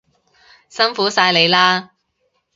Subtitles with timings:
[0.67, 1.91] 辛苦晒你喇